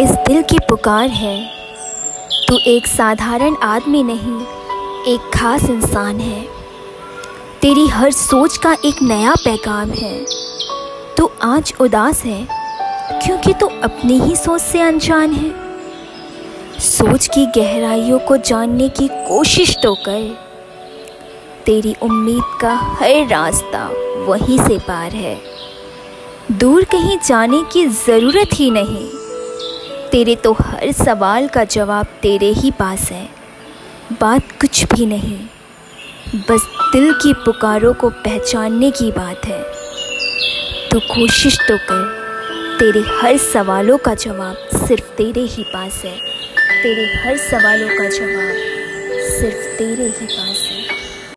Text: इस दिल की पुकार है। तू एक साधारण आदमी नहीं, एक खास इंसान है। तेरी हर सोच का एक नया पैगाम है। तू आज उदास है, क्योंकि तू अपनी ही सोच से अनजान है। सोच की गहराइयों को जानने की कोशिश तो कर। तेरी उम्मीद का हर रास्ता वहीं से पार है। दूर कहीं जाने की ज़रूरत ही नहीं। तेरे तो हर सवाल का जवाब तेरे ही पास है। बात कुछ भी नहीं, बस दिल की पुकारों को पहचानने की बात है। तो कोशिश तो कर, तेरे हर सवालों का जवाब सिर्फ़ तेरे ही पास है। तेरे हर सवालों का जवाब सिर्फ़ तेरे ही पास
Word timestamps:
इस 0.00 0.10
दिल 0.10 0.42
की 0.42 0.58
पुकार 0.58 1.08
है। 1.08 1.50
तू 2.48 2.58
एक 2.66 2.86
साधारण 2.86 3.56
आदमी 3.56 4.02
नहीं, 4.02 4.40
एक 5.14 5.30
खास 5.34 5.70
इंसान 5.70 6.20
है। 6.20 6.48
तेरी 7.62 7.86
हर 7.86 8.12
सोच 8.12 8.56
का 8.56 8.76
एक 8.84 9.02
नया 9.02 9.34
पैगाम 9.34 9.90
है। 9.90 10.26
तू 11.16 11.30
आज 11.42 11.74
उदास 11.80 12.24
है, 12.24 12.48
क्योंकि 13.26 13.52
तू 13.52 13.66
अपनी 13.66 14.20
ही 14.20 14.36
सोच 14.36 14.60
से 14.60 14.80
अनजान 14.80 15.32
है। 15.32 15.54
सोच 16.78 17.26
की 17.26 17.46
गहराइयों 17.46 18.18
को 18.18 18.36
जानने 18.36 18.88
की 18.88 19.08
कोशिश 19.08 19.76
तो 19.82 19.94
कर। 19.94 20.38
तेरी 21.66 21.96
उम्मीद 22.02 22.58
का 22.60 22.74
हर 22.74 23.28
रास्ता 23.28 23.90
वहीं 24.26 24.58
से 24.58 24.78
पार 24.78 25.12
है। 25.12 25.40
दूर 26.52 26.84
कहीं 26.84 27.18
जाने 27.26 27.62
की 27.72 27.86
ज़रूरत 27.86 28.48
ही 28.54 28.70
नहीं। 28.70 29.19
तेरे 30.12 30.34
तो 30.34 30.52
हर 30.52 30.90
सवाल 30.92 31.46
का 31.48 31.62
जवाब 31.64 32.06
तेरे 32.22 32.46
ही 32.52 32.70
पास 32.70 33.02
है। 33.10 33.28
बात 34.20 34.52
कुछ 34.60 34.82
भी 34.84 35.06
नहीं, 35.06 35.38
बस 36.48 36.64
दिल 36.92 37.12
की 37.12 37.32
पुकारों 37.44 37.92
को 37.94 38.08
पहचानने 38.24 38.90
की 38.90 39.10
बात 39.12 39.46
है। 39.46 39.62
तो 40.90 41.00
कोशिश 41.00 41.58
तो 41.60 41.76
कर, 41.90 42.02
तेरे 42.78 43.00
हर 43.20 43.36
सवालों 43.44 43.98
का 43.98 44.14
जवाब 44.14 44.56
सिर्फ़ 44.78 45.08
तेरे 45.16 45.42
ही 45.46 45.62
पास 45.64 46.02
है। 46.04 46.16
तेरे 46.82 47.06
हर 47.16 47.36
सवालों 47.38 47.88
का 47.88 48.08
जवाब 48.08 48.54
सिर्फ़ 49.30 49.62
तेरे 49.78 50.08
ही 50.10 50.26
पास 50.26 50.59